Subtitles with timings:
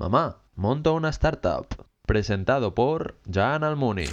[0.00, 1.66] Mamá, monto una startup.
[2.06, 4.06] Presentado por Jan Almuni.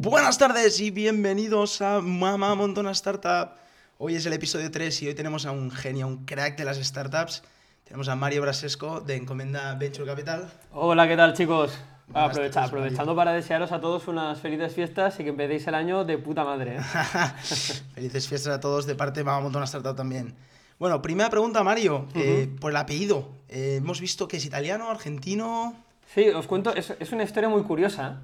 [0.00, 3.50] Buenas tardes y bienvenidos a Mamá Montona Startup.
[3.98, 6.78] Hoy es el episodio 3 y hoy tenemos a un genio, un crack de las
[6.78, 7.42] startups.
[7.86, 10.50] Tenemos a Mario Brasesco de Encomenda Venture Capital.
[10.72, 11.78] Hola, ¿qué tal chicos?
[12.12, 16.18] Aprovecha- aprovechando para desearos a todos unas felices fiestas y que empecéis el año de
[16.18, 16.76] puta madre.
[16.76, 16.80] ¿eh?
[17.94, 20.34] Felices fiestas a todos de parte de Mamá Montona Startup también.
[20.78, 23.28] Bueno, primera pregunta, Mario, eh, por el apellido.
[23.48, 25.74] Eh, hemos visto que es italiano, argentino.
[26.14, 28.20] Sí, os cuento, es, es una historia muy curiosa.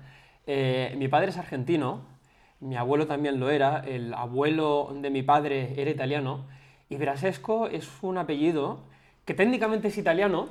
[0.46, 2.02] Mi padre es argentino,
[2.60, 6.46] mi abuelo también lo era, el abuelo de mi padre era italiano,
[6.88, 8.80] y Brasesco es un apellido
[9.24, 10.48] que técnicamente es italiano,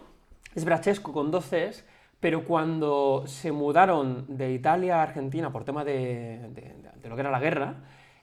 [0.56, 1.84] es Brasesco con dos Cs,
[2.20, 7.22] pero cuando se mudaron de Italia a Argentina por tema de, de- de lo que
[7.22, 7.76] era la guerra,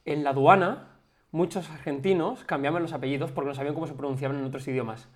[0.05, 0.89] en la aduana
[1.33, 5.09] muchos argentinos cambiaban los apellidos porque no sabían cómo se pronunciaban en otros idiomas.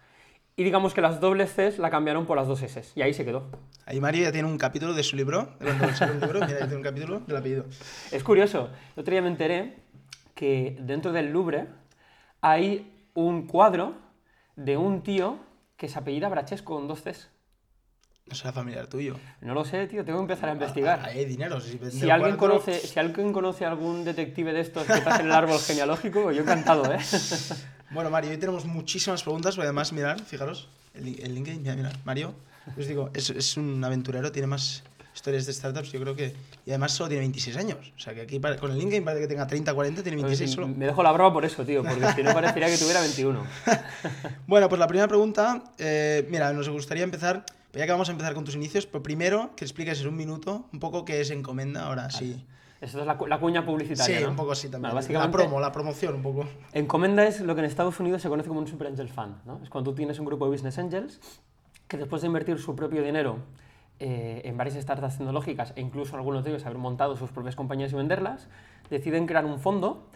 [0.56, 3.25] Y digamos que las dobles Cs la cambiaron por las dos S, y ahí se
[3.25, 3.44] quedó.
[3.86, 5.48] Ahí Mario ya tiene un capítulo de su libro.
[5.60, 7.64] de un libro, mira, ya tiene un capítulo del apellido.
[8.10, 9.77] Es curioso, el otro día me enteré
[10.34, 11.69] que dentro del Louvre
[12.42, 13.94] hay un cuadro
[14.56, 15.39] de un tío
[15.77, 17.28] que se apellida Brachesco con dos Cs.
[18.27, 19.17] No será familiar tuyo.
[19.41, 21.00] No lo sé, tío, tengo que empezar a Ah, investigar.
[21.05, 21.61] Hay dinero.
[21.61, 24.86] Si, vende Si un alguien, cuarto- conoce, si alguien conoce a algún detective de estos
[24.86, 26.98] que está en el árbol genealógico, yo encantado, ¿eh?
[27.91, 31.92] Bueno, Mario, hoy tenemos muchísimas preguntas, porque además, mirad, fijaros, el, el LinkedIn, mira, mira,
[32.06, 32.34] Mario,
[32.78, 34.83] os digo, es, es un aventurero, tiene más
[35.14, 36.34] historias de startups, yo creo que...
[36.64, 39.22] Y además solo tiene 26 años, o sea, que aquí pare- con el LinkedIn parece
[39.22, 40.69] que tenga 30, 40, tiene 26 solo.
[40.69, 43.42] Me dejo la broma por eso, tío, porque si no parecería que tuviera 21.
[44.46, 48.12] Bueno, pues la primera pregunta, eh, mira, nos gustaría empezar, pues ya que vamos a
[48.12, 51.30] empezar con tus inicios, pero primero que expliques en un minuto un poco qué es
[51.30, 52.44] Encomenda, ahora sí.
[52.80, 54.30] Esto es la, la cuña publicitaria, Sí, ¿no?
[54.30, 54.81] un poco así también.
[54.92, 56.48] Bueno, La básicamente, promo, la promoción un poco.
[56.72, 59.37] Encomenda es lo que en Estados Unidos se conoce como un Super Angel Fund.
[59.47, 59.60] ¿no?
[59.62, 61.20] Es cuando tú tienes un grupo de Business Angels
[61.87, 63.38] que después de invertir su propio dinero
[64.04, 67.92] eh, en varias startups tecnológicas e incluso algunos de ellos haber montado sus propias compañías
[67.92, 68.48] y venderlas,
[68.90, 70.08] deciden crear un fondo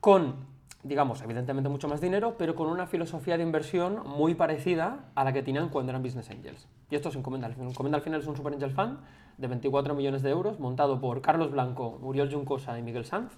[0.00, 0.34] con,
[0.82, 5.32] digamos, evidentemente mucho más dinero, pero con una filosofía de inversión muy parecida a la
[5.32, 6.66] que tenían cuando eran Business Angels.
[6.90, 7.46] Y esto es Encomenda.
[7.46, 8.98] Encomenda al final es un Super Angel Fund
[9.38, 13.30] de 24 millones de euros, montado por Carlos Blanco, Muriel Juncosa y Miguel Sanz,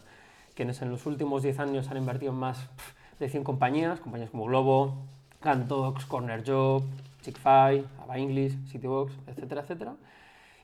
[0.54, 2.70] quienes en los últimos 10 años han invertido en más
[3.20, 4.94] de 100 compañías, compañías como Globo,
[5.40, 6.82] Cantox, Corner Job,
[7.22, 9.94] Chick-fil, Ava English, Citybox, etcétera, etcétera.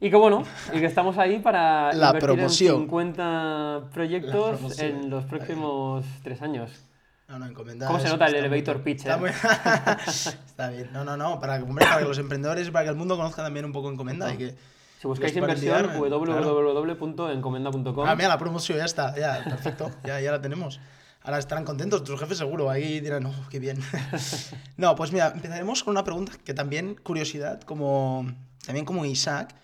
[0.01, 2.75] Y que bueno, y que estamos ahí para La invertir promoción.
[2.77, 6.71] en 50 proyectos en los próximos 3 años.
[7.29, 7.87] No, no, Encomenda.
[7.87, 9.19] ¿Cómo se nota el elevator pitch, Está, eh?
[9.19, 9.31] muy-
[10.07, 10.89] está bien.
[10.93, 13.43] No, no, no, para, que- hombre, para que los emprendedores, para que el mundo conozca
[13.43, 14.55] también un poco Encomenda y que...
[15.01, 16.01] Si buscáis inversión, claro.
[16.11, 18.09] www.encomenda.com.
[18.09, 20.81] Ah, mira, la promoción ya está, ya, perfecto, ya, ya la tenemos.
[21.29, 23.79] Ahora estarán contentos, tus jefes seguro, ahí dirán, no, qué bien.
[24.79, 28.27] no, pues mira, empezaremos con una pregunta que también, curiosidad, como
[28.65, 29.55] también como Isaac,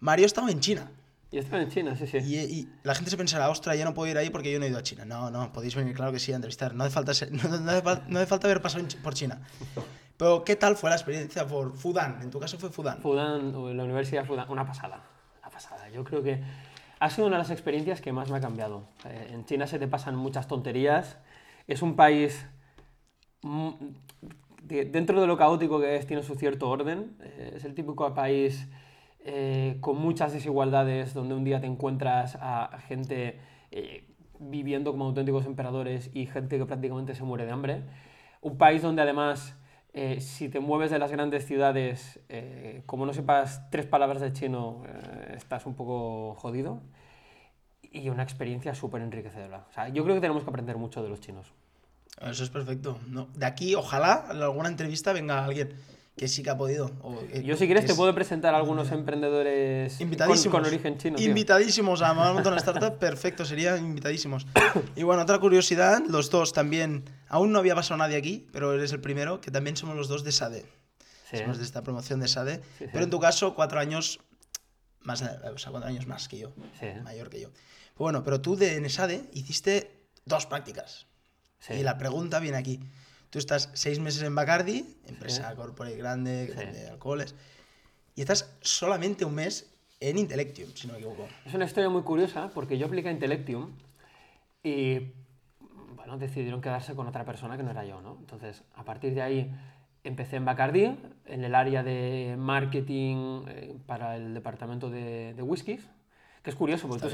[0.00, 0.90] Mario estaba en China.
[1.30, 2.18] Y estaba en China, sí, sí.
[2.18, 4.66] Y, y la gente se pensará, ostras, yo no puedo ir ahí porque yo no
[4.66, 5.06] he ido a China.
[5.06, 6.74] No, no, podéis venir, claro que sí, a entrevistar.
[6.74, 9.40] No hace falta, ser- no, no hace, no hace falta haber pasado por China.
[10.18, 12.20] Pero, ¿qué tal fue la experiencia por Fudan?
[12.20, 13.00] En tu caso fue Fudan.
[13.00, 15.02] Fudan, la Universidad de Fudan, una pasada,
[15.40, 15.88] una pasada.
[15.88, 16.42] Yo creo que
[17.04, 18.84] ha sido una de las experiencias que más me ha cambiado.
[19.04, 21.18] Eh, en China se te pasan muchas tonterías.
[21.66, 22.46] Es un país,
[23.42, 23.68] mm,
[24.62, 27.16] de- dentro de lo caótico que es, tiene su cierto orden.
[27.22, 28.68] Eh, es el típico país
[29.26, 33.38] eh, con muchas desigualdades, donde un día te encuentras a gente
[34.38, 37.82] viviendo como auténticos emperadores y gente que prácticamente se muere de hambre.
[38.42, 39.56] Un país donde además,
[39.94, 44.32] eh, si te mueves de las grandes ciudades, eh, como no sepas tres palabras de
[44.32, 46.80] chino, eh, estás un poco jodido.
[47.90, 49.66] Y una experiencia súper enriquecedora.
[49.70, 51.52] O sea, yo creo que tenemos que aprender mucho de los chinos.
[52.20, 52.98] Eso es perfecto.
[53.08, 55.68] No, de aquí, ojalá, en alguna entrevista venga alguien
[56.16, 56.90] que sí que ha podido.
[57.02, 60.52] o, eh, Yo si quieres te es- puedo presentar a algunos emprendedores con, Invitadísimos.
[60.60, 61.16] con origen chino.
[61.16, 61.28] tío.
[61.28, 64.46] Invitadísimos a Mamá Montona Startup, perfecto, serían invitadísimos.
[64.96, 67.04] Y bueno, otra curiosidad, los dos también,
[67.34, 70.22] aún no había pasado nadie aquí, pero eres el primero, que también somos los dos
[70.22, 70.64] de SADE.
[71.28, 71.38] Sí.
[71.38, 72.62] Somos de esta promoción de SADE.
[72.78, 72.86] sí.
[72.92, 74.20] Pero en tu caso, cuatro años
[75.00, 76.52] más, o sea, cuatro años más que yo,
[77.02, 77.50] mayor que yo.
[77.50, 79.90] Pues bueno, pero tú de en SADE hiciste
[80.24, 81.06] dos prácticas.
[81.70, 82.78] Y la pregunta viene aquí.
[83.30, 87.34] Tú estás seis meses en Bacardi, empresa corporate grande, vende alcoholes,
[88.14, 91.26] y estás solamente un mes en Intellectium, si no me equivoco.
[91.44, 93.72] Es una historia muy curiosa porque yo apliqué a Intellectium
[94.62, 95.10] y
[96.04, 98.18] bueno, decidieron quedarse con otra persona que no era yo, ¿no?
[98.20, 99.50] Entonces, a partir de ahí
[100.02, 105.90] empecé en Bacardi, en el área de marketing eh, para el departamento de, de whiskies,
[106.42, 107.04] que es curioso, porque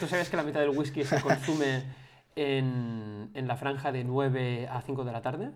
[0.00, 1.82] tú sabes que la mitad del whisky se consume
[2.34, 5.50] en, en la franja de 9 a 5 de la tarde,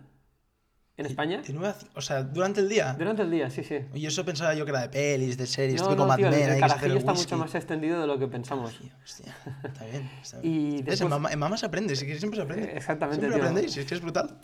[0.97, 1.41] en España.
[1.41, 2.93] De nueve a ci- o sea, durante el día.
[2.97, 3.79] Durante el día, sí, sí.
[3.93, 6.33] Y eso pensaba yo que era de pelis, de series, No, típico no, Mad Men,
[6.33, 7.25] el carajillo está whisky.
[7.33, 8.79] mucho más extendido de lo que pensamos.
[9.03, 10.09] Hostia, está bien.
[10.21, 10.69] Está Y bien.
[10.77, 10.85] ¿Ves?
[10.85, 12.71] después- En, mamá, en mamá se aprende, si siempre se aprende.
[12.75, 13.49] Exactamente, Siempre tío.
[13.49, 14.37] aprendéis, es que es brutal.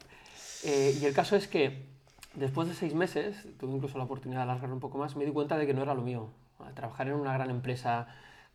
[0.64, 1.86] Eh, y el caso es que
[2.34, 5.32] después de seis meses, tuve incluso la oportunidad de alargarlo un poco más, me di
[5.32, 6.32] cuenta de que no era lo mío.
[6.74, 8.08] Trabajar en una gran empresa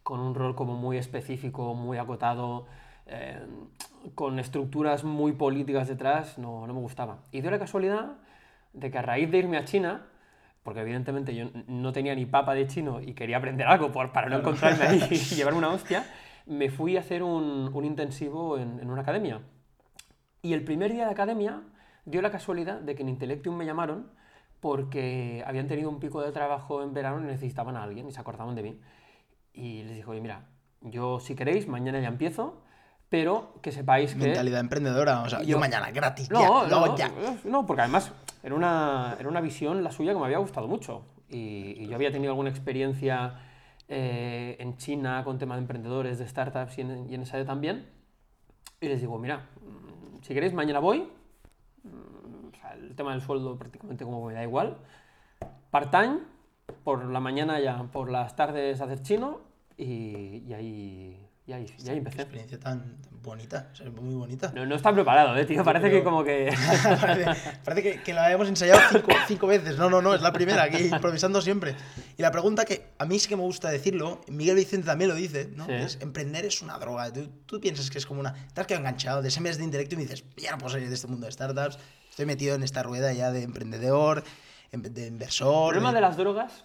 [0.03, 2.67] con un rol como muy específico, muy acotado,
[3.07, 3.39] eh,
[4.15, 7.19] con estructuras muy políticas detrás, no, no me gustaba.
[7.33, 8.17] Y dio la casualidad
[8.73, 10.07] de que a raíz de irme a China,
[10.63, 14.29] porque evidentemente yo no tenía ni papa de chino y quería aprender algo por- para
[14.29, 16.05] no encontrarme ahí y llevarme una hostia,
[16.47, 19.41] me fui a hacer un, un intensivo en, en una academia.
[20.43, 21.63] Y el primer día de academia
[22.05, 24.11] dio la casualidad de que en Intellectium me llamaron
[24.61, 28.21] porque habían tenido un pico de trabajo en verano y necesitaban a alguien y se
[28.21, 28.81] acordaban de mí.
[29.53, 30.47] Y les dije, oye, mira,
[30.81, 32.63] yo si queréis, mañana ya empiezo,
[33.13, 34.25] pero que sepáis que...
[34.25, 37.11] Mentalidad emprendedora, o sea, yo, Yo- mañana gratis, ya, No, lo hago no, ya.
[37.45, 38.11] no, porque además
[38.43, 41.05] era una, era una visión la suya que me había gustado mucho.
[41.29, 43.35] Y, y yo había tenido alguna experiencia
[43.87, 47.47] eh, en China con tema de emprendedores, de startups y en, y en esa área
[47.47, 47.87] también.
[48.81, 51.01] Y les digo, mira, mm, si queréis, mañana voy.
[51.83, 54.79] Mm, o sea, el tema del sueldo prácticamente como me da igual.
[55.71, 56.19] Part-time,
[56.83, 59.41] por la mañana ya, por las tardes hacer chino
[59.77, 62.23] y, y ahí, y ahí, y ahí Qué empecé.
[62.23, 64.53] experiencia tan bonita, o sea, muy bonita.
[64.55, 65.63] No, no está preparado, eh, tío.
[65.65, 66.53] Parece que Pero- como que...
[67.01, 69.77] parece, parece que, que lo habíamos ensayado cinco, cinco veces.
[69.79, 71.77] No, no, no, es la primera, aquí improvisando siempre.
[72.17, 75.15] Y la pregunta que a mí sí que me gusta decirlo, Miguel Vicente también lo
[75.17, 75.67] dice, ¿no?
[75.67, 75.73] Sí.
[75.73, 77.13] Es, emprender es una droga.
[77.13, 78.33] Tú, tú piensas que es como una...
[78.55, 80.71] Te has quedado enganchado de ese mes de intelecto y me dices, ya no puedo
[80.71, 81.79] salir de este mundo de startups,
[82.11, 84.25] estoy metido en esta rueda ya de emprendedor,
[84.73, 85.73] em- de El inversor...
[85.75, 86.65] problema de- de las drogas.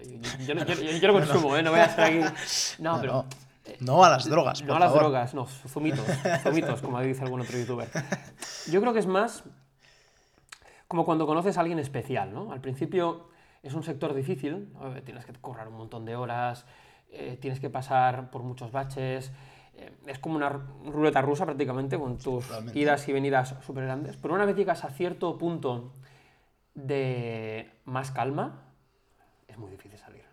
[0.00, 1.62] eh, Yo, yo no- yo- yo- yo lo consumo, ¿eh?
[1.62, 2.18] No voy a estar aquí.
[2.80, 3.12] No, No, pero.
[3.12, 3.26] no,
[3.80, 5.02] no a las drogas, No a las favor.
[5.04, 6.04] drogas, no, zumitos.
[6.42, 7.88] Zumitos, como dice algún otro youtuber.
[8.70, 9.44] Yo creo que es más
[10.88, 12.52] como cuando conoces a alguien especial, ¿no?
[12.52, 13.28] Al principio
[13.62, 14.90] es un sector difícil, ¿no?
[15.02, 16.64] tienes que currar un montón de horas,
[17.10, 19.30] eh, tienes que pasar por muchos baches.
[19.74, 22.78] eh, es como una ru- ruleta rusa prácticamente, con tus Totalmente.
[22.78, 24.16] idas y venidas súper grandes.
[24.16, 25.92] Pero una vez llegas a cierto punto
[26.74, 28.62] de más calma,
[29.48, 30.24] es muy difícil salir.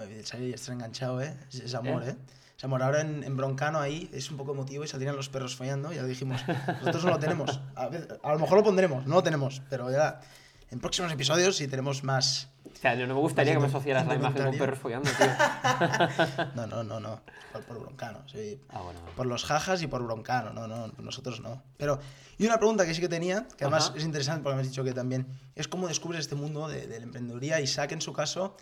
[0.00, 1.34] El salir y estar enganchado, ¿eh?
[1.48, 2.10] Es, es amor, ¿Eh?
[2.10, 2.16] ¿eh?
[2.56, 2.82] Es amor.
[2.82, 6.02] Ahora en, en Broncano ahí es un poco emotivo y saldrían los perros follando, ya
[6.02, 6.40] lo dijimos.
[6.80, 7.60] Nosotros no lo tenemos.
[7.74, 7.90] A,
[8.22, 10.20] a lo mejor lo pondremos, no lo tenemos, pero ya
[10.70, 12.48] en próximos episodios si tenemos más...
[12.64, 15.26] O sea, no me gustaría que me asociaras la imagen con perros follando, tío.
[16.54, 17.20] No, no, no, no.
[17.52, 18.60] Por, por Broncano, sí.
[18.68, 19.00] Ah, bueno.
[19.00, 19.16] bueno.
[19.16, 21.62] Por los jajas y por Broncano, no, no, nosotros no.
[21.76, 21.98] Pero,
[22.38, 23.98] y una pregunta que sí que tenía, que además Ajá.
[23.98, 26.98] es interesante porque me has dicho que también, es cómo descubres este mundo de, de
[26.98, 27.60] la emprendeduría.
[27.60, 28.56] Isaac, en su caso,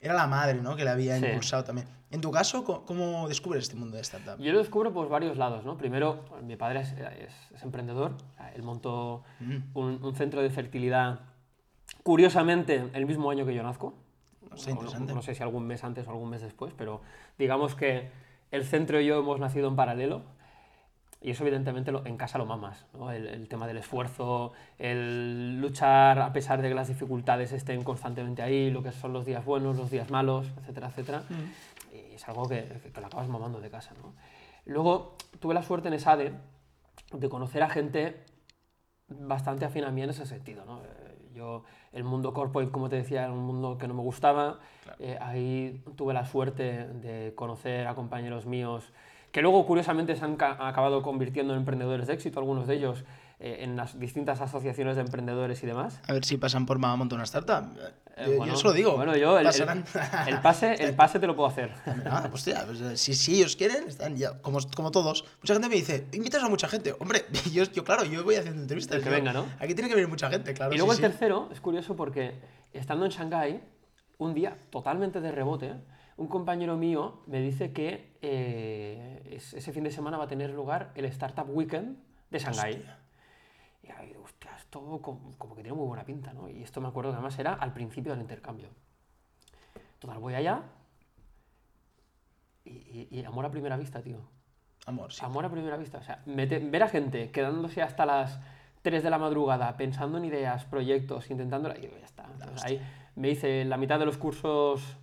[0.00, 0.76] era la madre, ¿no?
[0.76, 1.26] Que le había Sí.
[1.26, 1.88] impulsado también.
[2.10, 4.38] En tu caso, ¿cómo, descubres este mundo de startup?
[4.38, 5.76] Yo lo descubro por varios lados, ¿no?
[5.76, 8.16] Primero, mi padre es, es- es emprendedor.
[8.54, 9.56] Él montó Mm.
[9.74, 11.20] un, un centro de fertilidad,
[12.02, 13.94] curiosamente, el mismo año que yo nazco.
[14.52, 15.14] Hostia, No- no, interesante.
[15.14, 17.00] no sé si algún mes antes o algún mes después, pero
[17.38, 18.08] digamos que
[18.52, 20.22] el centro y yo hemos nacido en paralelo.
[21.26, 23.10] Y eso evidentemente lo- en casa lo mamas, ¿no?
[23.10, 28.42] el, el tema del esfuerzo, el luchar a pesar de que las dificultades estén constantemente
[28.42, 31.22] ahí, lo que son los días buenos, los días malos, etcétera, etcétera.
[31.92, 33.92] Y es algo que, que lo acabas mamando de casa.
[34.00, 34.14] ¿no?
[34.66, 36.32] Luego tuve la suerte en ESADE
[37.12, 38.22] de conocer a gente
[39.08, 40.64] bastante afín a mí en ese sentido.
[40.64, 40.80] ¿no?
[40.84, 44.60] Eh, Yo, el mundo corporate, como te decía, era un mundo que no me gustaba.
[45.00, 48.92] Eh, ahí tuve la suerte de conocer a compañeros míos
[49.36, 53.04] que luego, curiosamente, se han ca- acabado convirtiendo en emprendedores de éxito, algunos de ellos
[53.38, 56.00] eh, en las distintas asociaciones de emprendedores y demás.
[56.08, 57.68] A ver si pasan por Mamá Monta una startup.
[58.16, 58.96] Eh, yo, yo bueno, eso lo digo.
[58.96, 59.84] Bueno, yo, el, el- Pasarán.
[60.26, 61.70] el pase, el pase te lo puedo hacer.
[62.06, 65.26] Ah, pues tía, pues, eh, si, si ellos quieren, están ya, como, como todos.
[65.42, 66.94] Mucha gente me dice, invitas a mucha gente.
[66.98, 68.96] Hombre, yo, yo claro, yo voy haciendo entrevistas.
[68.96, 69.44] El que yo- venga, ¿no?
[69.60, 70.72] Aquí tiene que venir mucha gente, claro.
[70.72, 71.18] Y luego sí, el sí.
[71.18, 72.32] tercero, es curioso porque
[72.72, 73.60] estando en Shanghái,
[74.16, 75.74] un día totalmente de rebote,
[76.18, 80.50] un compañero mío me dice que eh, es- ese fin de semana va a tener
[80.50, 81.98] lugar el Startup Weekend
[82.30, 82.84] de Shanghái.
[83.82, 86.48] Y ahí hostia, esto como, como que tiene muy buena pinta, ¿no?
[86.48, 88.68] Y esto me acuerdo que además era al principio del intercambio.
[90.00, 90.62] Total, voy allá
[92.64, 94.18] y, y- y amor a primera vista, tío.
[94.86, 95.24] Amor, sí.
[95.24, 95.98] Amor a primera vista.
[95.98, 98.38] O sea, mete- ver a gente quedándose hasta las
[98.82, 101.72] 3 de la madrugada pensando en ideas, proyectos, intentando.
[101.76, 102.24] Y digo, ya está.
[102.32, 102.80] Entonces, ahí
[103.16, 104.96] me hice la mitad de los cursos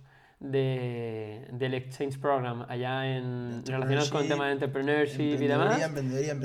[0.44, 5.78] de, del Exchange Program allá en relacionados con el Entrepreneurship, tema de entrepreneurship y demás.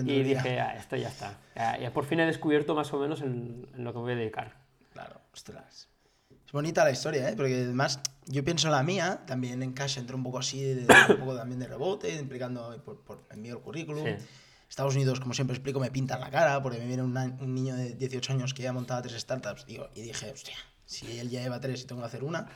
[0.05, 1.37] Y dije, ah, esto ya está.
[1.55, 4.13] Ya, ya por fin he descubierto más o menos en, en lo que me voy
[4.13, 4.55] a dedicar.
[4.93, 5.87] Claro, ostras.
[6.45, 7.33] Es bonita la historia, ¿eh?
[7.35, 10.81] Porque además, yo pienso en la mía, también en Cash entró un poco así, de,
[11.09, 14.03] un poco también de rebote, implicando por, por envío el currículum.
[14.05, 14.15] Sí.
[14.67, 17.75] Estados Unidos, como siempre explico, me pintan la cara, porque me viene una- un niño
[17.75, 21.41] de 18 años que ya montaba tres startups, digo, y dije, hostia, si él ya
[21.41, 22.47] lleva tres y tengo que hacer una.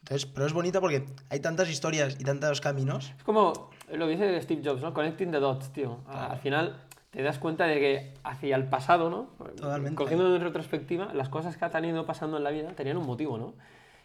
[0.00, 3.12] Entonces, pero es bonita porque hay tantas historias y tantos caminos.
[3.18, 4.94] Es como lo que dice Steve Jobs, ¿no?
[4.94, 5.98] Connecting the dots, tío.
[6.04, 6.32] Claro.
[6.32, 9.24] Al final te das cuenta de que hacia el pasado, ¿no?
[9.56, 9.96] Totalmente.
[9.96, 13.36] Cogiendo en retrospectiva, las cosas que han ido pasando en la vida tenían un motivo,
[13.38, 13.54] ¿no?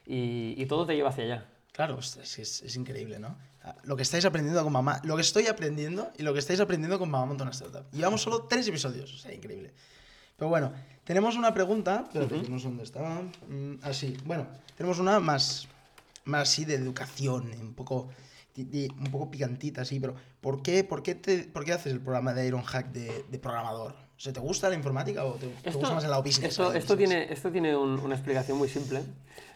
[0.05, 1.45] Y, y todo te lleva hacia allá.
[1.71, 3.35] Claro, es, es- es- increíble, ¿no?
[3.83, 6.99] Lo que estáis aprendiendo con mamá, lo que estoy aprendiendo y lo que estáis aprendiendo
[6.99, 7.83] con mamá monta una startup.
[7.91, 9.73] Llevamos solo tres episodios, o sea, increíble.
[10.37, 10.71] Pero bueno,
[11.03, 13.21] tenemos una pregunta, espérate, que no sé dónde estaba.
[13.49, 14.45] Mm, así, bueno,
[14.77, 15.67] tenemos una más,
[16.25, 18.09] más así de educación, un poco,
[18.57, 22.33] un poco picantita, así, pero ¿por qué, por qué, te, por qué haces el programa
[22.33, 23.93] de Ironhack de, de programador?
[23.93, 26.51] O sea, ¿te gusta la informática o te, te gusta más el lado business?
[26.51, 27.09] esto, esto business?
[27.09, 29.01] tiene, esto tiene un- una explicación muy simple.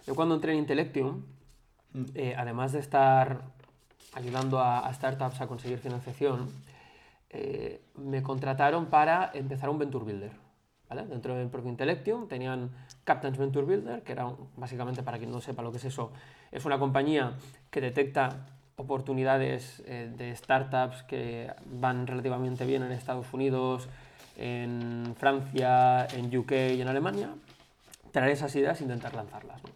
[0.05, 1.23] Yo cuando entré en Intellectium,
[1.91, 2.03] Mm.
[2.13, 3.41] eh, además de estar
[4.13, 6.47] ayudando a, a startups a conseguir financiación,
[7.31, 10.31] eh, me contrataron para empezar un Venture Builder.
[10.89, 11.05] ¿Vale?
[11.05, 12.71] Dentro del propio Intellectium tenían
[13.03, 16.11] Captain's Venture Builder, que era básicamente, para quien no sepa lo que es eso,
[16.51, 17.33] es una compañía
[17.69, 23.89] que detecta oportunidades eh, de startups que van relativamente bien en Estados Unidos,
[24.37, 27.29] en Francia, en UK y en Alemania,
[28.11, 29.61] traer esas ideas e intentar lanzarlas.
[29.63, 29.69] ¿no?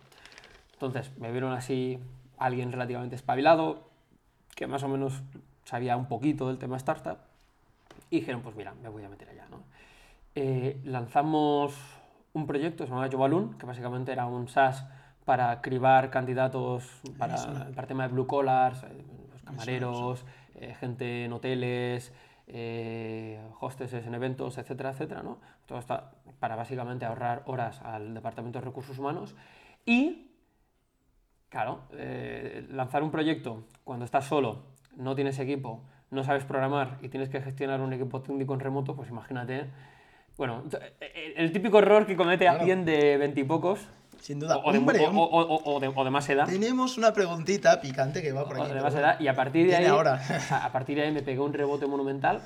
[0.74, 2.00] Entonces me vieron así
[2.38, 3.89] alguien relativamente espabilado,
[4.55, 5.22] que más o menos
[5.65, 7.17] sabía un poquito del tema startup,
[8.10, 9.48] y dijeron, pues mira, me voy a meter allá.
[9.51, 9.63] ¿no?
[10.36, 11.75] Eh, lanzamos
[12.34, 14.86] un proyecto, se llamaba Jobalun, que básicamente era un SaaS
[15.25, 20.25] para cribar candidatos para, para el tema de blue collars, eh, los camareros,
[20.56, 22.12] eh, gente en hoteles,
[22.48, 25.38] eh, hostesses en eventos, etcétera, etcétera, ¿no?
[25.66, 29.36] Todo está para básicamente ahorrar horas al Departamento de Recursos Humanos
[29.86, 30.30] y
[31.54, 34.63] Claro, eh, lanzar un proyecto cuando estás solo,
[34.98, 38.96] no tienes equipo, no sabes programar y tienes que gestionar un equipo técnico en remoto,
[38.96, 39.70] pues imagínate.
[40.38, 40.63] Bueno,
[41.00, 42.60] eh, el típico error que comete Claro.
[42.60, 43.80] alguien de veintipocos
[44.20, 44.58] Sin duda.
[44.58, 46.48] o, de, Hombre, o- o- de- o de más edad.
[46.48, 48.74] Tenemos una preguntita picante que va por o aquí.
[48.74, 50.20] de más edad, y a partir de ahí, ahora.
[50.50, 52.42] a, partir de ahí me pegué un rebote monumental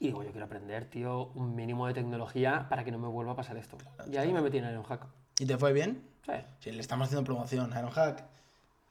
[0.00, 3.32] y digo, yo quiero aprender, tío, un mínimo de tecnología para que no me vuelva
[3.32, 3.76] a pasar esto.
[4.10, 5.02] y ahí me metí en Ironhack.
[5.38, 6.02] ¿Y te fue bien?
[6.26, 6.32] Sí.
[6.60, 7.70] Sí, le estamos haciendo promoción.
[7.70, 8.24] Ironhack.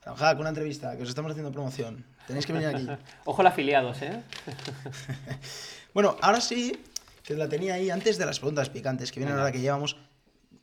[0.03, 2.05] Ironhack, una entrevista, que os estamos haciendo promoción.
[2.27, 2.87] Tenéis que venir aquí.
[3.25, 4.23] Ojo los afiliados, ¿eh?
[5.93, 6.79] Bueno, ahora sí,
[7.35, 9.95] la tenía ahí antes de las preguntas picantes, que vienen ahora que llevamos.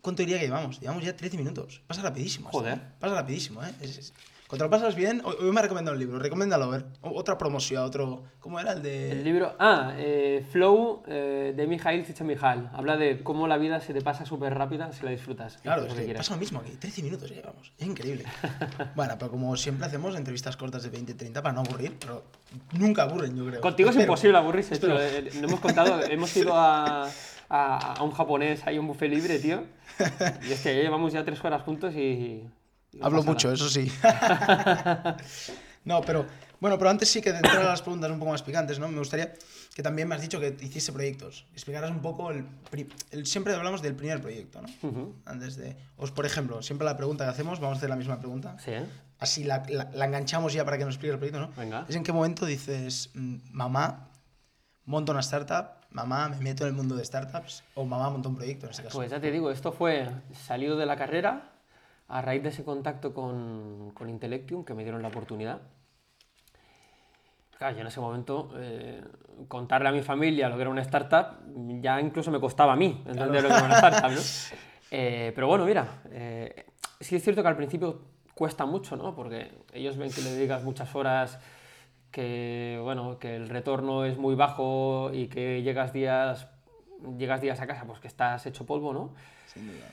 [0.00, 0.80] ¿Cuánto diría que llevamos?
[0.80, 1.82] Llevamos ya 13 minutos.
[1.86, 2.48] Pasa rapidísimo.
[2.50, 2.78] Joder.
[2.78, 2.80] ¿eh?
[3.00, 3.72] Pasa rapidísimo, ¿eh?
[3.80, 4.12] Es- es-
[4.48, 6.18] Cuando lo pasas bien, hoy me ha recomendado un libro.
[6.20, 6.86] Recomiéndalo, a ver.
[7.02, 8.22] Otra promoción, otro.
[8.38, 9.10] ¿Cómo era el de.?
[9.10, 9.56] El libro.
[9.58, 12.68] Ah, eh, Flow eh, de Mijail Csikszentmihalyi.
[12.72, 15.56] Habla de cómo la vida se te pasa súper rápida si la disfrutas.
[15.58, 16.70] Claro, es lo que pasa lo mismo aquí.
[16.78, 17.72] 13 minutos ya llevamos.
[17.76, 18.24] Es increíble.
[18.94, 22.22] bueno, pero como siempre hacemos entrevistas cortas de 20-30 para no aburrir, pero
[22.78, 23.60] nunca aburren, yo creo.
[23.60, 24.96] Contigo es imposible aburrirse, Espero.
[24.96, 25.04] tío.
[25.04, 27.08] Eh, No hemos contado, hemos ido a,
[27.48, 29.64] a, a un japonés, hay un buffet libre, tío.
[30.48, 32.44] Y es que ya llevamos ya tres horas juntos y.
[32.98, 33.54] no Hablo mucho, nada.
[33.56, 33.90] eso sí.
[35.84, 36.26] no, pero
[36.60, 38.88] bueno, pero antes sí que de entrar a las preguntas un poco más picantes, ¿no?
[38.88, 39.32] Me gustaría
[39.74, 41.44] que también me has dicho que hiciste proyectos.
[41.52, 42.46] Explicaras un poco el,
[43.26, 44.68] siempre hablamos del primer proyecto, ¿no?
[44.88, 45.14] Ujú.
[45.26, 48.18] Antes de, os por ejemplo, siempre la pregunta que hacemos, vamos a hacer la misma
[48.18, 48.56] pregunta.
[48.58, 48.86] Sí, ¿eh?
[49.18, 51.50] Así la, la- la enganchamos ya para que nos explique el proyecto, ¿no?
[51.56, 51.84] Venga.
[51.88, 54.08] Es en qué momento dices, mm, mamá,
[54.86, 58.36] monto una startup, mamá, me meto en el mundo de startups, o mamá, monto un
[58.36, 58.96] proyecto en este caso.
[58.96, 60.08] Pues ya te digo, esto fue
[60.46, 61.52] salido de la carrera
[62.08, 65.62] a raíz de ese contacto con, con Intellectium que me dieron la oportunidad.
[67.58, 69.02] Claro, yo en ese momento eh,
[69.48, 71.38] contarle a mi familia lo que era una startup
[71.80, 74.20] ya incluso me costaba a mí entender lo que era una startup, ¿no?
[74.90, 76.66] Eh, pero bueno, mira, eh,
[77.00, 78.02] sí es cierto que al principio
[78.34, 79.14] cuesta mucho, ¿no?
[79.14, 81.40] Porque ellos ven que le dedicas muchas horas,
[82.12, 86.46] que bueno, que el retorno es muy bajo y que llegas días,
[87.18, 89.14] llegas días a casa pues que estás hecho polvo, ¿no?
[89.46, 89.86] Sin duda.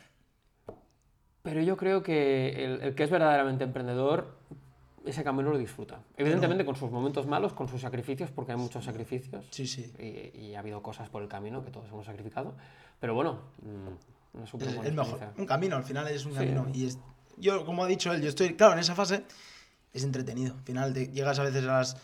[1.43, 4.33] Pero yo creo que el, el que es verdaderamente emprendedor,
[5.05, 5.99] ese camino lo disfruta.
[6.15, 9.45] Evidentemente con sus momentos malos, con sus sacrificios, porque hay muchos sacrificios.
[9.51, 9.91] Sí, sí.
[9.99, 12.53] Y, y ha habido cosas por el camino que todos hemos sacrificado.
[13.01, 15.19] Pero bueno, mm, una súper Es buena el mejor.
[15.37, 16.37] Un camino, al final es un Sí.
[16.37, 16.65] camino.
[16.73, 16.97] Y es,
[17.37, 19.25] yo, como ha dicho él, yo estoy, claro, en esa fase
[19.91, 20.53] es entretenido.
[20.53, 21.95] Al final te- llegas a veces a las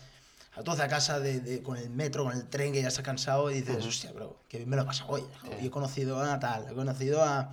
[0.52, 2.88] a las 12 a casa de, de- con el metro, con el tren, que ya
[2.88, 5.22] estás cansado y dices, hostia, bro, que bien me lo he pasado hoy.
[5.62, 7.52] Y he conocido a tal, he conocido a,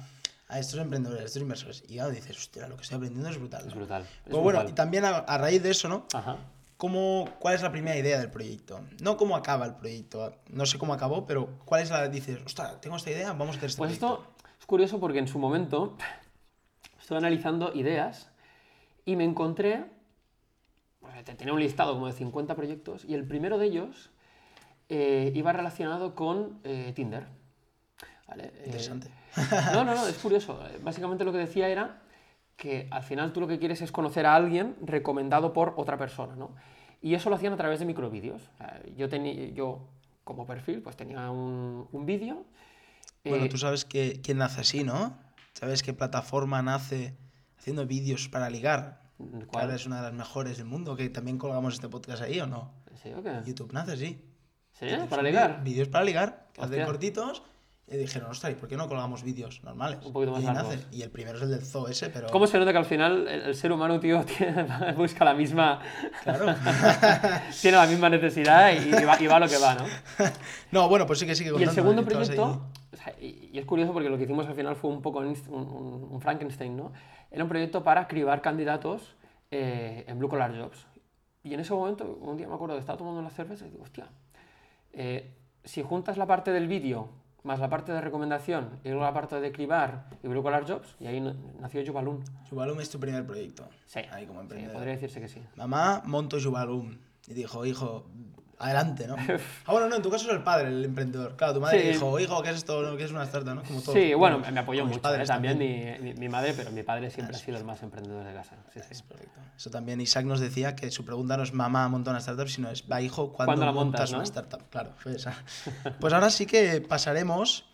[0.50, 1.84] a estos emprendedores, a estos inversores.
[1.90, 3.62] Y ahora dices, hostia, lo que estoy aprendiendo es brutal.
[3.62, 3.76] Es ¿no?
[3.76, 4.04] brutal.
[4.04, 4.70] es Pues bueno, brutal.
[4.70, 6.06] y también a, a raíz de eso, ¿no?
[6.14, 6.38] Ajá.
[6.78, 8.82] ¿Cómo, ¿Cuál es la primera idea del proyecto?
[9.02, 10.36] No cómo acaba el proyecto.
[10.50, 12.08] No sé cómo acabó, pero ¿cuál es la.
[12.08, 14.28] Dices, ostras, tengo esta idea, vamos a hacer este Pues proyecto.
[14.36, 15.98] esto es curioso porque en su momento
[17.00, 18.30] estuve analizando ideas
[19.06, 19.86] y me encontré,
[21.00, 24.12] pues, te- tenía un listado como de 50 proyectos y el primero de ellos
[24.90, 27.26] eh, iba relacionado con eh, Tinder.
[28.28, 28.52] ¿Vale?
[28.56, 29.10] Eh, Interesante.
[29.74, 30.60] No, no, no, es curioso.
[30.84, 32.02] Básicamente lo que decía era
[32.56, 36.36] que al final tú lo que quieres es conocer a alguien recomendado por otra persona,
[36.36, 36.56] ¿no?
[37.02, 38.42] Y eso lo hacían a través de microvídeos.
[38.60, 39.88] O yo, tenía, yo
[40.24, 42.46] como perfil pues tenía un, un vídeo.
[43.24, 45.18] Bueno, eh, tú sabes que, quién nace así, ¿no?
[45.54, 47.16] ¿Sabes qué plataforma nace
[47.58, 49.02] haciendo vídeos para ligar?
[49.18, 49.48] ¿cuál?
[49.48, 50.96] ¿Cuál es una de las mejores del mundo?
[50.96, 52.74] Que también colgamos este podcast ahí, ¿o no?
[52.90, 53.42] ¿En serio qué?
[53.46, 54.24] YouTube nace así.
[54.74, 54.88] ¿Sí?
[55.10, 55.64] ¿Para ligar?
[55.64, 57.44] Vídeos para ligar, que hacen cortitos.
[57.90, 60.00] Y dijeron, ostras, ¿y por qué no colgamos vídeos normales?
[60.06, 60.76] Un poquito más y largos.
[60.92, 62.28] el primero es el del zoo ese, pero...
[62.30, 65.80] ¿Cómo se nota que al final el, el ser humano, tío, tiene- busca la misma.
[66.24, 66.54] Claro.
[67.62, 69.86] tiene la misma necesidad y, y va, y va lo que va, ¿no?
[70.74, 72.06] no, bueno, pues sí que sigue Y el segundo ¿eh?
[72.06, 72.14] Ahí.
[72.14, 75.02] proyecto, o sea, y, y es curioso porque lo que hicimos al final fue un
[75.02, 76.92] poco un, Frankenstein, ¿no?
[77.32, 79.16] Era un proyecto para cribar candidatos
[79.50, 80.86] eh, en Blue Collar Jobs.
[81.42, 83.84] Y en ese momento, un día me acuerdo que estaba tomando una cerveza y digo,
[83.84, 84.10] hostia,
[84.92, 87.08] eh, si juntas la parte del vídeo
[87.44, 90.96] más la parte de recomendación y luego la parte de cribar y Blue Collar Jobs,
[91.00, 91.22] y ahí
[91.60, 92.20] nació Jubalum.
[92.50, 93.68] Jubalum es tu primer proyecto.
[93.86, 94.74] Sí, Ahí como sí, emprendedor.
[94.76, 95.42] podría decirse que sí.
[95.56, 96.98] Mamá, monto Jubalum.
[97.28, 98.06] Y dijo, hijo,
[98.60, 99.16] adelante, ¿no?
[99.66, 101.36] ah, bueno, no, en tu caso es el padre, el emprendedor.
[101.36, 101.90] Claro, tu madre Sí.
[101.90, 102.98] dijo, hijo, ¿qué es esto?
[102.98, 103.54] ¿Qué es una startup?
[103.56, 103.64] ¿no?
[103.64, 103.94] Como todos.
[103.98, 105.02] Sí, bueno, me apoyó mucho, ¿eh?
[105.02, 108.24] padres también mi, mi- mi madre, pero mi padre siempre ha sido el más emprendedor
[108.26, 108.56] de casa.
[108.74, 108.88] Sí, sí.
[108.92, 109.40] Es correcto.
[109.56, 112.70] Eso también Isaac nos decía que su pregunta no es mamá monta una startup, sino
[112.70, 114.18] es va hijo cuando ¿Cuándo la montas montas, no?
[114.18, 114.70] una startup.
[114.70, 115.34] Claro, fue esa.
[116.00, 117.66] Pues ahora sí que pasaremos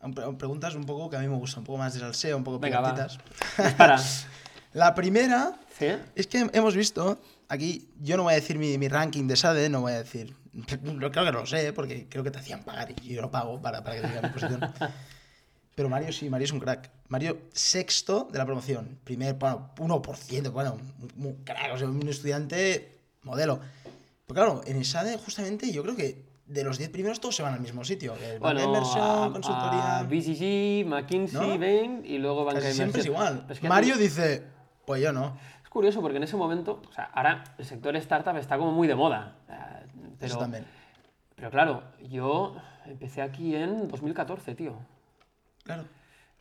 [0.00, 2.00] a pre- a preguntas un poco que a mí me gustan, un poco más de
[2.00, 3.18] salseo, un poco picantitas.
[3.56, 3.98] Dispara.
[4.74, 5.86] La primera ¿Sí?
[6.14, 7.18] es que hemos visto,
[7.52, 10.34] aquí yo no voy a decir mi, mi ranking de SADE, no voy a decir,
[10.66, 13.84] creo que lo sé, porque creo que te hacían pagar y yo lo pago para,
[13.84, 14.60] para que diga mi posición.
[15.74, 16.90] Pero Mario sí, Mario es un crack.
[17.08, 20.78] Mario sexto de la promoción, primer, bueno, 1%, bueno,
[21.16, 23.60] un, un crack, o sea, un estudiante modelo.
[24.26, 27.42] Pero claro, en el SADE justamente yo creo que de los 10 primeros todos se
[27.42, 28.14] van al mismo sitio.
[28.14, 29.98] Que Bueno, inversión, a, consultoría...
[29.98, 31.58] a BCG, McKinsey, ¿No?
[31.58, 33.46] Bain y luego banca casi siempre es igual.
[33.48, 34.42] Es que Mario dice,
[34.86, 35.38] pues yo no.
[35.72, 38.94] Curioso porque en ese momento, o sea, ahora el sector startup está como muy de
[38.94, 39.36] moda.
[39.48, 39.86] eh,
[40.18, 40.66] Pero, Eso también.
[41.34, 44.74] pero claro, yo empecé aquí en 2014, tío.
[45.64, 45.84] Claro.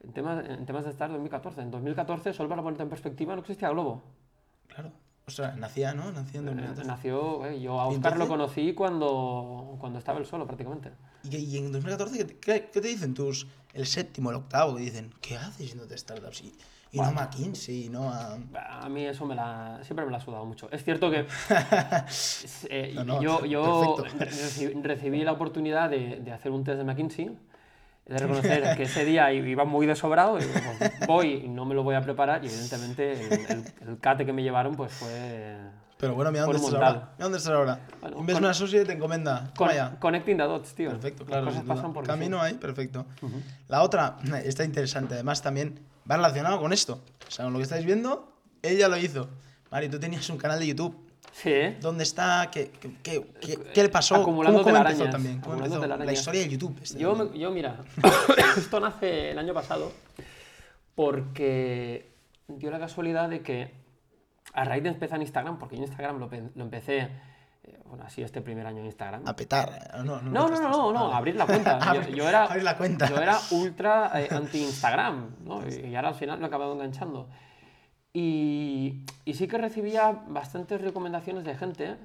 [0.03, 1.61] En temas, en temas de startup 2014.
[1.61, 4.03] En 2014, solo para ponerte en perspectiva, no existía Globo.
[4.67, 4.91] Claro.
[5.27, 6.11] Ostras, nacía, ¿no?
[6.11, 6.87] Nacía en Eh, 2014.
[6.87, 10.91] Nació, eh, yo a ¿Y Oscar lo conocí cuando, cuando estaba él solo prácticamente.
[11.23, 14.75] ¿Y, y en 2014 ¿qué, te- qué, te dicen tus, el séptimo, el octavo?
[14.75, 16.41] Que dicen, ¿qué haces yendo de startups?
[16.41, 16.53] Y,
[16.91, 18.37] y no a McKinsey, no a...
[18.81, 20.69] A mí eso me la, siempre me la ha sudado mucho.
[20.71, 21.25] Es cierto que
[22.69, 24.03] eh, No, no, yo, yo
[24.83, 27.37] recibí la oportunidad de, de hacer un test de McKinsey.
[28.05, 30.37] De reconocer que ese día iba muy de sobrado.
[30.39, 32.43] Y pues, voy y no me lo voy a preparar.
[32.43, 35.57] Y evidentemente el, el- el cate que me llevaron pues fue
[36.01, 36.99] Pero bueno, mira Por dónde estás ahora.
[37.13, 37.79] Mira dónde estás ahora.
[38.01, 39.39] Bueno, con- Associate te encomienda.
[39.41, 39.99] con- Toma ya.
[39.99, 40.89] Connecting the dots, tío.
[40.89, 41.45] Perfecto, Las claro.
[41.45, 41.75] cosas sin duda.
[41.75, 42.45] pasan porque Camino sí.
[42.45, 43.05] ahí, perfecto.
[43.67, 45.13] La otra, está interesante.
[45.13, 47.01] Además, también va relacionado con esto.
[47.27, 49.29] O sea, con lo que estáis viendo, ella lo hizo.
[49.69, 50.97] Mari, tú tenías un canal de YouTube.
[51.33, 51.77] Sí, ¿eh?
[51.79, 52.49] ¿Dónde está?
[52.51, 54.15] ¿Qué, qué, qué- qué- qué le pasó?
[54.15, 55.39] Acumulando ¿Cómo, cómo empezó también?
[55.39, 55.85] ¿Cómo empezó?
[55.85, 56.77] La historia de YouTube.
[56.81, 57.77] este Yo, me- yo mira,
[58.57, 59.91] esto nace el año pasado
[60.95, 62.09] porque
[62.47, 63.71] dio la casualidad de que
[64.53, 67.09] a raíz de empezar Instagram, porque yo Instagram lo, lo empecé,
[67.63, 69.27] eh, bueno, así este primer año en Instagram.
[69.27, 69.69] A petar.
[70.03, 71.79] No, no, No, no, no, no, no, abrir la cuenta.
[71.93, 73.07] Yo, yo era, abrir la cuenta.
[73.07, 75.61] yo era ultra eh, anti-Instagram, ¿no?
[75.67, 77.29] Y ahora al final me he acabado enganchando.
[78.13, 81.97] Y, y sí que recibía bastantes recomendaciones de gente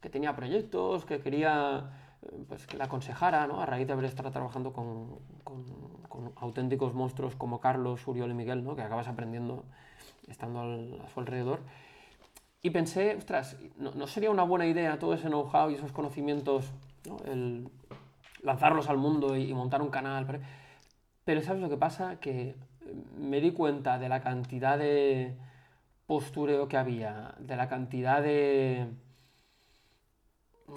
[0.00, 1.90] que tenía proyectos, que quería
[2.22, 3.60] eh, pues, que la aconsejara, ¿no?
[3.60, 8.34] A raíz de haber estado trabajando con, con- con auténticos monstruos como Carlos, Uriol y
[8.34, 8.74] Miguel, ¿no?
[8.76, 9.64] Que acabas aprendiendo
[10.28, 11.60] estando al- a su alrededor.
[12.62, 16.70] Y pensé, ostras, ¿no, no sería una buena idea todo ese know-how y esos conocimientos,
[17.08, 17.16] ¿no?
[17.30, 17.68] el
[18.42, 20.26] lanzarlos al mundo y, y montar un canal?
[20.26, 20.40] Pero,
[21.24, 22.20] pero ¿sabes lo que pasa?
[22.20, 22.54] Que
[23.16, 25.36] me di cuenta de la cantidad de
[26.06, 28.86] postureo que había, de la cantidad de...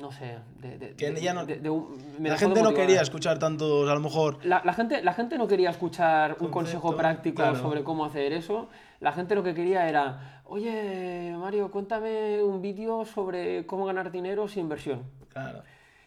[0.01, 0.77] No sé, de...
[0.77, 3.99] de- Que ya no- de- de un- La gente no quería escuchar tantos, a lo
[4.01, 4.43] mejor.
[4.43, 7.57] La, la gente, la gente no quería escuchar un Concepto, consejo práctico claro.
[7.59, 8.67] sobre cómo hacer eso.
[8.99, 14.47] La gente lo que quería era, oye, Mario, cuéntame un vídeo sobre cómo ganar dinero
[14.47, 15.03] sin inversión.
[15.29, 15.63] Claro.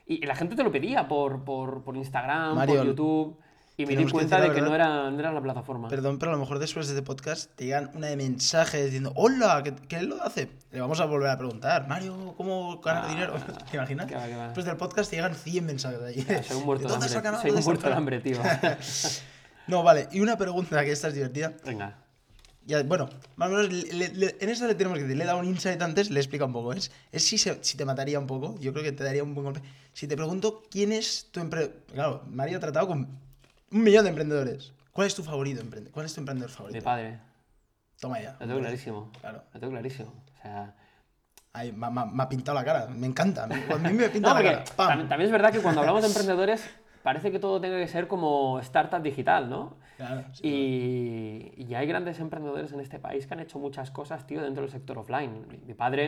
[0.06, 3.38] Y la gente te lo pedía por, por, por Instagram, Mario, por YouTube.
[3.76, 5.88] Y me di cuenta de que no era, no era la plataforma.
[5.88, 9.12] Perdón, pero a lo mejor después de este podcast te llegan una de mensajes diciendo,
[9.14, 10.48] hola, ¿qué, qué lo hace?
[10.72, 13.34] Le vamos a volver a preguntar, Mario, ¿cómo ganar Ah, dinero?
[13.70, 14.12] ¿Te imaginas?
[14.12, 14.44] va, va.
[14.46, 16.26] Después del podcast te llegan 100 mensajes ahí.
[16.28, 17.30] Ah, Soy un muerto de ¿Dónde has hambre.
[17.40, 18.38] Soy un ¿Dónde has muerto de hambre, tío.
[19.68, 21.52] No, vale, y una pregunta que esta es divertida.
[21.64, 21.94] Venga.
[22.68, 25.24] Ya, bueno, más o menos, le- le- le- en esta le tenemos que decir, le
[25.24, 26.74] he dado un insight antes, le explica un poco.
[26.74, 29.34] Es, es si, se- si te mataría un poco, yo creo que te daría un
[29.34, 29.62] buen golpe.
[29.94, 31.74] Si te pregunto, ¿quién es tu emprendedor?
[31.94, 32.98] Claro, Mario ha tratado con
[33.70, 34.74] un millón de emprendedores.
[34.92, 35.62] ¿Cuál es tu favorito?
[35.62, 36.84] emprende- ¿Cuál es tu emprendedor Mi favorito?
[36.84, 37.18] padre.
[37.98, 38.32] Toma ya.
[38.38, 39.12] Lo tengo clarísimo.
[39.18, 39.42] Claro.
[39.54, 40.10] Lo tengo clarísimo.
[40.38, 40.74] O sea.
[41.54, 43.44] Ay, me, ha- me ha- me ha pintado la cara, me encanta.
[43.44, 44.64] A mí me pinta No, la cara.
[44.76, 44.88] ¡Pam!
[44.90, 46.60] tam- también es verdad que cuando hablamos de emprendedores,
[47.08, 49.62] parece que todo tenga que ser como startup digital, ¿no?
[49.96, 54.26] Claro, sí, Y, y hay grandes emprendedores en este país que han hecho muchas cosas,
[54.26, 55.32] tío, dentro del sector offline.
[55.50, 56.02] Mi, mi padre,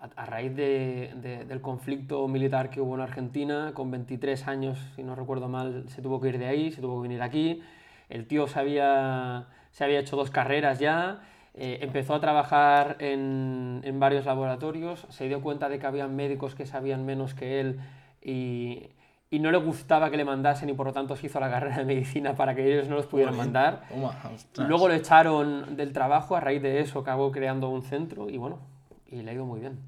[0.00, 4.78] a, a raíz de- de- del conflicto militar que hubo en Argentina, con 23 años,
[4.96, 7.62] si no recuerdo mal, se tuvo que ir de ahí, se tuvo que venir aquí.
[8.08, 11.22] El tío se había, se había hecho dos carreras ya,
[11.54, 16.54] eh, empezó a trabajar en, en varios laboratorios, se dio cuenta de que había médicos
[16.54, 17.80] que sabían menos que él
[18.22, 18.88] y,
[19.34, 21.78] y no le gustaba que le mandasen y por lo tanto se hizo la carrera
[21.78, 23.82] de medicina para que ellos no los pudieran mandar.
[24.56, 28.60] Luego lo echaron del trabajo, a raíz de eso acabó creando un centro y bueno,
[29.08, 29.80] y le ha ido muy bien.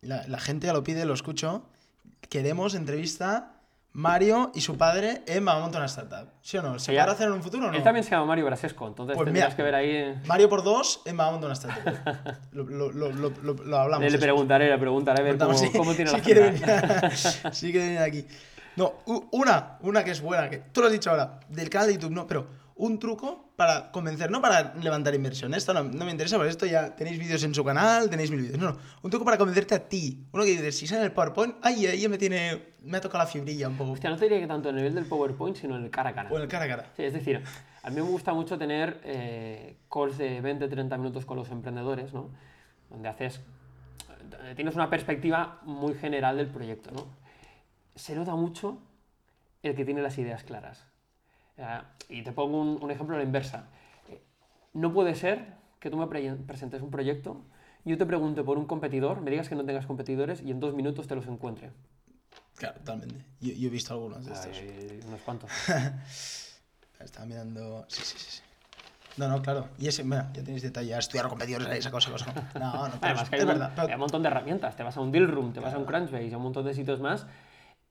[0.00, 1.64] La, la gente ya lo pide, lo escucho.
[2.30, 3.60] Queremos entrevista
[3.92, 6.30] Mario y su padre en montar una startup.
[6.40, 6.78] ¿Sí o no?
[6.78, 7.76] ¿Se Que podrá hacer en un futuro o no?
[7.76, 10.20] Él también se llama Mario Brasesco, entonces Pues tendrás mira, que ver ahí...
[10.26, 11.94] Mario por dos en montar una startup.
[12.52, 14.04] lo, lo, lo, lo, hablamos.
[14.04, 16.62] Le, le preguntaré, le preguntaré a ver cómo, cómo tiene si la quiere venir,
[17.52, 18.26] si quiere venir aquí.
[18.76, 18.94] No,
[19.32, 22.12] una, una que es buena, que tú lo has dicho ahora, del canal de YouTube,
[22.12, 22.46] no, pero
[22.80, 25.52] un truco para convencer, no para levantar inversión.
[25.52, 28.40] Esto no, no me interesa, porque esto ya tenéis vídeos en su canal, tenéis mil
[28.40, 28.58] vídeos.
[28.58, 30.24] No, no, un truco para convencerte a ti.
[30.32, 33.30] Uno que dices, si sale el PowerPoint, ay, ahí me tiene, me ha tocado la
[33.30, 33.92] fibrilla un poco.
[33.92, 36.10] Hostia, no te diría que tanto en el nivel del PowerPoint, sino en el cara
[36.10, 36.30] a cara.
[36.32, 36.86] O en el cara a cara.
[36.96, 37.42] Sí, es decir,
[37.82, 42.30] a mí me gusta mucho tener eh, calls de 20-30 minutos con los emprendedores, ¿no?
[42.88, 43.42] Donde haces,
[44.56, 47.20] tienes una perspectiva muy general del proyecto, ¿no?
[48.00, 48.78] Se nota mucho
[49.62, 50.86] el que tiene las ideas claras.
[51.58, 53.66] Eh, y te pongo un, un ejemplo a la inversa.
[54.08, 54.22] Eh,
[54.72, 57.42] No puede ser que tú me pre- presentes un proyecto,
[57.84, 60.72] yo te pregunte por un competidor, me digas que no tengas competidores y en dos
[60.74, 61.72] minutos te los encuentre.
[62.56, 63.22] Claro, totalmente.
[63.40, 64.56] Yo, yo he visto algunos de estos.
[64.58, 65.50] Hay unos cuantos.
[67.00, 67.84] Estaba mirando.
[67.88, 68.42] Sí, sí, sí.
[69.18, 69.68] No, no, claro.
[69.78, 70.96] Y ese, mira, ya tenéis detalle.
[70.96, 72.32] Estudiar competidores esa cosa, cosa.
[72.58, 73.70] No, no, pero Además, es, que hay, es un, verdad.
[73.70, 74.76] hay pero- un montón de herramientas.
[74.76, 76.74] Te vas a un deal room, te vas a un Crunchbase, a un montón de
[76.74, 77.26] sitios más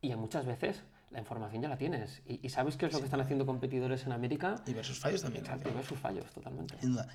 [0.01, 2.21] y muchas veces la información ya la tienes.
[2.27, 5.21] Y, y sabes qué es lo que están haciendo competidores en América Y versus fallos
[5.21, 5.43] también.
[5.43, 6.75] Exacto, y ves sus fallos totalmente.
[6.79, 7.07] Sin duda.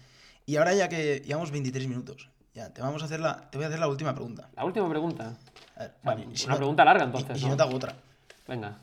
[0.47, 3.65] Y ahora ya que llevamos 23 minutos, ya te vamos a hacer la, te voy
[3.65, 4.51] a hacer la última pregunta.
[4.57, 5.37] La última pregunta.
[5.77, 7.37] A ver, O sea, y si una no- pregunta larga y- entonces.
[7.37, 7.51] Y, si ¿no?
[7.53, 7.97] no te hago otra.
[8.49, 8.79] Venga.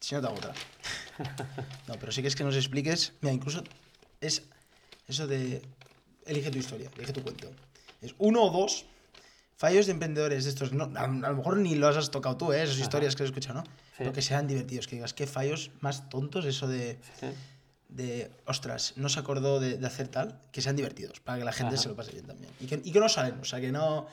[0.00, 0.52] Si no te hago otra.
[1.86, 3.12] No, pero sí que es que nos expliques.
[3.20, 3.62] Mira, incluso
[4.22, 4.42] es
[5.06, 5.60] eso de.
[6.24, 7.50] Elige tu historia, elige tu cuento.
[8.00, 8.86] Es uno o dos
[9.60, 10.72] fallos de emprendedores de estos.
[10.72, 12.62] No, a, a lo mejor ni los has tocado tú, ¿eh?
[12.62, 12.82] esas Ajá.
[12.84, 13.64] historias que has escuchado, ¿no?
[13.64, 13.70] Sí.
[13.98, 16.98] Pero que sean divertidos, que digas, qué fallos más tontos, eso de.
[17.20, 17.26] Sí,
[17.90, 21.52] de, ostras, no se acordó de, de hacer tal, que sean divertidos, para que la
[21.52, 21.82] gente Ajá.
[21.82, 22.50] se lo pase bien también.
[22.60, 24.06] Y que, y que no salen, o sea, que no,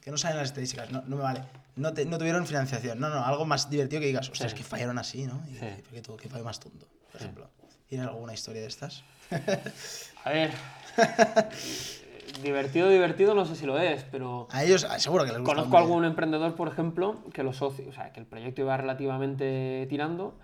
[0.00, 1.42] que no salen las estadísticas, no, no me vale.
[1.74, 4.58] No, te- no tuvieron financiación, no, no, algo más divertido que digas, ostras, Sí.
[4.58, 5.44] que fallaron así, ¿no?
[5.50, 5.66] Y, Sí.
[5.78, 7.50] y ¿por qué tú- qué fallo más tonto, por ejemplo.
[7.88, 9.02] ¿Tienes alguna historia de estas?
[10.24, 10.50] A ver.
[12.42, 14.48] divertido, divertido, no sé si lo es, pero.
[14.50, 15.54] A ellos ah, seguro que les gusta.
[15.54, 15.82] Conozco hombre.
[15.82, 20.38] algún emprendedor, por ejemplo, que los socios, o sea, que el proyecto iba relativamente tirando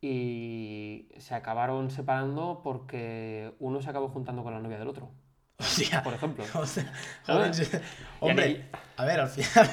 [0.00, 5.10] y se acabaron separando porque uno se acabó juntando con la novia del otro,
[5.58, 6.02] Hostia.
[6.02, 6.44] por ejemplo.
[6.54, 6.92] O sea,
[7.26, 7.82] joder,
[8.20, 8.64] hombre,
[8.96, 9.66] a ver, al final, al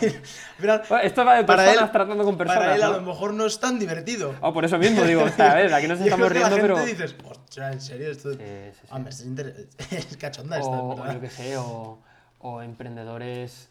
[0.60, 2.60] final, Bueno, Esto va de Para personas él- tratando con personas.
[2.64, 2.94] para él a ¿no?
[2.94, 4.36] lo mejor no es tan divertido.
[4.42, 6.86] Oh, por eso mismo digo, o sea, a ver, aquí nos estamos riendo, la pero.
[6.86, 8.32] dices, ostras, en serio, esto...
[8.34, 9.04] Sí, sí, sí.
[9.08, 11.14] Es, inter- es cachonda esta, o, o ¿verdad?
[11.16, 12.00] yo que sé, o,
[12.40, 13.70] o emprendedores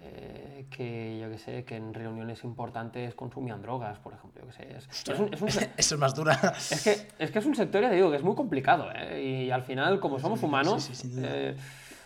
[0.00, 4.52] eh, que yo que sé, que en reuniones importantes consumían drogas, por ejemplo, yo que
[4.52, 4.76] sé.
[4.76, 6.32] Es, es un- es un es más dura.
[6.56, 9.22] es que, es que es un sector, ya te digo, que es muy complicado, ¿eh?
[9.46, 11.28] Y al final, como somos humanos, sí, sin duda.
[11.30, 11.56] eh,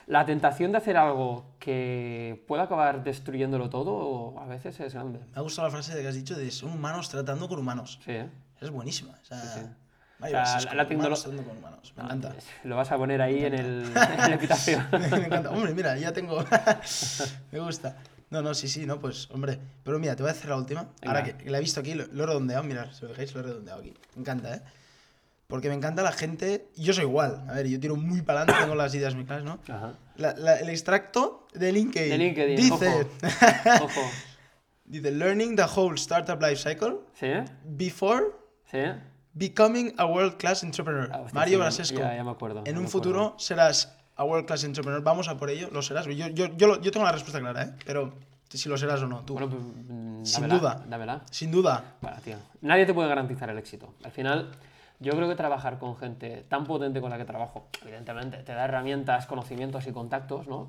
[0.07, 5.21] la tentación de hacer algo que pueda acabar destruyéndolo todo a veces es grande.
[5.21, 8.01] Me ha gustado la frase que has dicho de son humanos tratando con humanos.
[8.05, 8.17] Sí.
[8.61, 9.13] Es buenísima.
[9.23, 9.61] O sea, sí.
[10.23, 11.93] O sea, la- la humanos tecnolo- tratando con humanos.
[11.97, 12.35] Me encanta.
[12.65, 14.83] Lo vas a poner ahí en el, en el epitafio.
[14.93, 15.51] me encanta.
[15.51, 16.45] Hombre, mira, ya tengo.
[17.53, 17.97] me gusta.
[18.31, 19.59] No, no, sí, sí, no, pues, hombre.
[19.85, 20.87] Pero mira, te voy a hacer la última.
[21.05, 21.37] Ahora Venga.
[21.39, 22.63] que la he visto aquí, lo, lo he redondeado.
[22.63, 23.93] Mirad, si os fijáis, lo he redondeado aquí.
[24.15, 24.63] Me encanta, ¿eh?
[25.49, 26.69] Porque me encanta la gente.
[26.77, 27.45] Yo soy igual.
[27.49, 29.59] A ver, yo tiro muy para adelante, tengo las ideas muy claras, ¿no?
[29.69, 29.95] Ajá.
[30.17, 32.11] La- la- el extracto de LinkedIn.
[32.11, 33.07] De LinkedIn, Dice.
[33.83, 34.01] Ojo.
[34.87, 37.27] dice, learning the whole startup life cycle ¿Sí?
[37.65, 38.25] before
[38.71, 38.79] ¿Sí?
[39.35, 41.09] Becoming a World Class Entrepreneur.
[41.13, 41.99] Ah, Mario Brasesco.
[41.99, 42.91] ya- ya me acuerdo, En un me acuerdo.
[42.91, 45.03] futuro serás a World Class Entrepreneur.
[45.03, 46.07] Vamos a por ello, lo serás.
[46.07, 47.73] Yo, yo, yo, yo tengo la respuesta clara, ¿eh?
[47.87, 48.13] Pero
[48.51, 49.33] si lo serás o no, tú.
[49.35, 50.85] Bueno, pues, mm, Sin dámela, duda.
[50.87, 51.21] Dámela.
[51.31, 51.85] Sin duda.
[52.03, 53.95] Bueno, tío, nadie te puede garantizar el éxito.
[54.05, 54.51] Al final,
[55.01, 58.65] yo creo que trabajar con gente tan potente con la que trabajo, evidentemente, te da
[58.67, 60.69] herramientas, conocimientos y contactos, ¿no?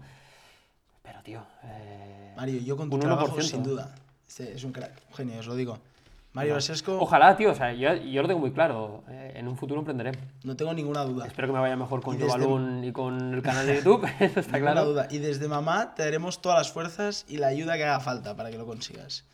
[1.03, 3.41] Pero, tío, eh, Mario, yo con tu un trabajo, 1%.
[3.43, 3.93] sin duda.
[4.25, 5.77] Este es un crack, un genio, os lo digo.
[6.33, 9.03] Mario Brasesco, Ojalá, tío, o sea, yo, yo lo tengo muy claro.
[9.07, 10.11] eh, en un futuro emprenderé.
[10.43, 11.27] no tengo ninguna duda.
[11.27, 14.39] Espero que me vaya mejor con Y desde- y con el canal de YouTube, eso
[14.39, 14.87] está Ninguna claro.
[14.89, 15.07] duda.
[15.11, 18.49] Y desde mamá te daremos todas las fuerzas y la ayuda que haga falta para
[18.49, 19.25] que lo consigas.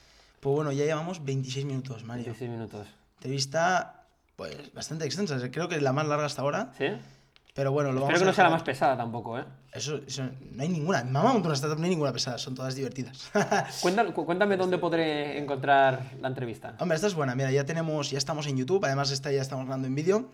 [0.42, 2.26] Pues bueno, ya llevamos 26 minutos, Mario.
[2.26, 2.88] 16 minutos.
[3.18, 4.04] Entrevista,
[4.36, 5.38] pues, bastante extensa.
[5.52, 6.72] Creo que es la más larga hasta ahora.
[6.78, 6.86] ¿Sí?
[7.60, 9.44] Pero bueno, lo vamos Espero que no sea la más pesada tampoco, ¿eh?
[9.74, 11.04] Eso, eso, no hay ninguna.
[11.04, 13.30] Mamá montó una startup, no hay ninguna pesada, son todas divertidas.
[13.82, 16.76] Cuéntame, cu- cuéntame dónde podré encontrar la entrevista.
[16.80, 17.36] Hombre, esta es buena.
[17.36, 18.86] Mira, ya tenemos, ya estamos en YouTube.
[18.86, 20.30] Además, esta ya estamos grabando en vídeo.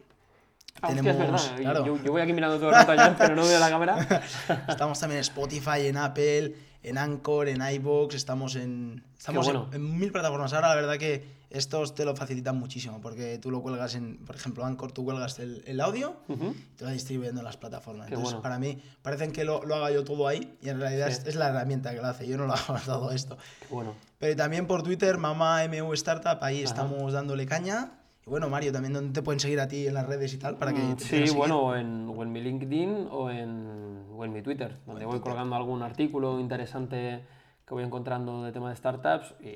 [0.84, 1.40] Ah, hostia, es verdad.
[1.58, 1.84] claro.
[1.88, 4.22] Yo, yo voy aquí mirando todo el rato allá, pero no veo la cámara.
[4.68, 6.54] Estamos también en Spotify, en Apple,
[6.90, 8.16] en Anchor, en iVoox.
[8.16, 9.70] Estamos en, estamos en- bueno.
[9.74, 10.54] en, mil plataformas.
[10.54, 14.36] Ahora, la verdad que estos te lo facilitan muchísimo porque tú lo cuelgas en, por
[14.36, 16.54] ejemplo, Anchor, tú cuelgas el, el audio Ujú.
[16.58, 18.08] y te va distribuyendo en las plataformas.
[18.08, 18.42] Qué Entonces, bueno.
[18.44, 21.14] para mí, parecen que lo, lo haga yo todo ahí y en realidad Sí.
[21.22, 22.28] es, es la herramienta que lo hace.
[22.28, 23.38] Yo no lo hago todo esto.
[23.68, 23.94] Qué bueno.
[24.20, 26.66] Pero también por Twitter, Mama MU Startup, ahí Ajá.
[26.66, 27.92] estamos dándole caña.
[28.26, 30.58] Y bueno, Mario, también donde te pueden seguir a ti en las redes y tal,
[30.58, 34.26] para que Mm, te Sí, bueno, o en, o en mi LinkedIn o en, o
[34.26, 37.24] en mi Twitter, donde voy colgando algún artículo interesante
[37.68, 39.48] que voy encontrando de tema de startups y,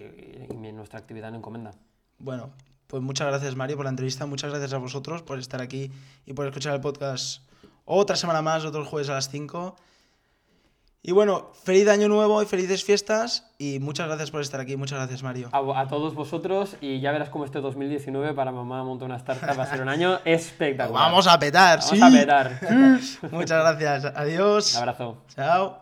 [0.67, 1.71] y- nuestra actividad en Encomenda.
[2.19, 2.51] Bueno,
[2.88, 5.91] pues muchas gracias Mario por la entrevista, muchas gracias a vosotros por estar aquí
[6.25, 7.43] y por escuchar el podcast
[7.86, 9.75] otra semana más, otro jueves a las 5.
[11.01, 14.99] Y bueno, feliz año nuevo y felices fiestas y muchas gracias por estar aquí, muchas
[14.99, 15.49] gracias Mario.
[15.53, 19.57] A, a todos vosotros y ya verás cómo este 2019 para Mamá Monta una Startup
[19.57, 21.03] va a ser un año espectacular.
[21.03, 22.01] Vamos a petar, Vamos sí.
[22.03, 22.59] a petar.
[23.31, 24.73] Muchas gracias, adiós.
[24.73, 25.17] Un abrazo.
[25.33, 25.79] Chao.